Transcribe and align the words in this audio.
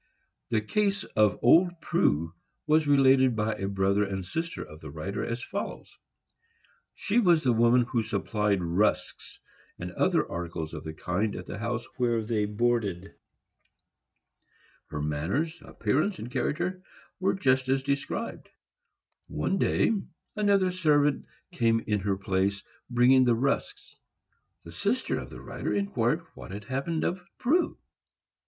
The 0.49 0.61
case 0.61 1.03
of 1.03 1.37
old 1.43 1.79
Prue 1.79 2.33
was 2.65 2.87
related 2.87 3.35
by 3.35 3.53
a 3.53 3.67
brother 3.67 4.03
and 4.03 4.25
sister 4.25 4.63
of 4.63 4.79
the 4.79 4.89
writer, 4.89 5.23
as 5.23 5.43
follows: 5.43 5.95
She 6.95 7.19
was 7.19 7.43
the 7.43 7.53
woman 7.53 7.83
who 7.83 8.01
supplied 8.01 8.63
rusks 8.63 9.37
and 9.77 9.91
other 9.91 10.27
articles 10.27 10.73
of 10.73 10.83
the 10.85 10.95
kind 10.95 11.35
at 11.35 11.45
the 11.45 11.59
house 11.59 11.85
where 11.97 12.23
they 12.23 12.45
boarded. 12.45 13.13
Her 14.87 15.03
manners, 15.03 15.61
appearance 15.63 16.17
and 16.17 16.31
character, 16.31 16.81
were 17.19 17.35
just 17.35 17.69
as 17.69 17.83
described. 17.83 18.49
One 19.27 19.59
day 19.59 19.91
another 20.35 20.71
servant 20.71 21.27
came 21.51 21.79
in 21.85 21.99
her 21.99 22.17
place, 22.17 22.63
bringing 22.89 23.23
the 23.25 23.35
rusks. 23.35 23.97
The 24.63 24.71
sister 24.71 25.19
of 25.19 25.29
the 25.29 25.41
writer 25.41 25.71
inquired 25.71 26.21
what 26.33 26.49
had 26.49 26.63
become 26.67 27.03
of 27.03 27.23
Prue. 27.37 27.77